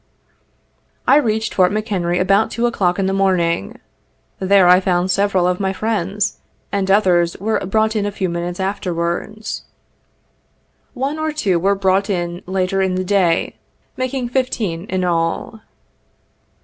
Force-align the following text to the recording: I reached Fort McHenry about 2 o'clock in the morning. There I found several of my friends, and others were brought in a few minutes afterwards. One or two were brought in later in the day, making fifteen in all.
I 1.07 1.17
reached 1.17 1.53
Fort 1.53 1.71
McHenry 1.71 2.19
about 2.19 2.49
2 2.49 2.65
o'clock 2.65 2.97
in 2.97 3.05
the 3.05 3.13
morning. 3.13 3.77
There 4.39 4.67
I 4.67 4.79
found 4.79 5.11
several 5.11 5.45
of 5.47 5.59
my 5.59 5.73
friends, 5.73 6.39
and 6.71 6.89
others 6.89 7.37
were 7.37 7.63
brought 7.67 7.95
in 7.95 8.07
a 8.07 8.11
few 8.11 8.27
minutes 8.27 8.59
afterwards. 8.59 9.63
One 10.95 11.19
or 11.19 11.31
two 11.31 11.59
were 11.59 11.75
brought 11.75 12.09
in 12.09 12.41
later 12.47 12.81
in 12.81 12.95
the 12.95 13.05
day, 13.05 13.57
making 13.95 14.29
fifteen 14.29 14.85
in 14.85 15.03
all. 15.03 15.61